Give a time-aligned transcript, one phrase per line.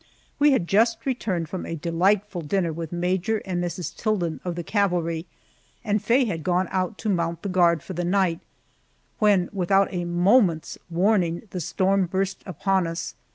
[0.39, 3.95] We had just returned from a delightful dinner with Major and Mrs.
[3.95, 5.27] Tilden, of the cavalry,
[5.83, 8.39] and Faye had gone out to mount the guard for the night,
[9.19, 13.13] when, without a moment's warning, the storm burst upon us.